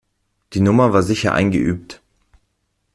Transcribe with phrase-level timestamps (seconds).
[0.53, 2.01] Die Nummer war sicher eingeübt.